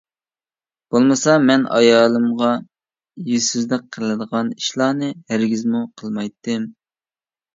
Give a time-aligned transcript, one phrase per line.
[0.93, 2.47] بولمىسا مەن ئايالىمغا
[3.27, 6.65] يۈزسىزلىك قىلىدىغان ئىشلارنى ھەرگىزمۇ قىلمايتتىم.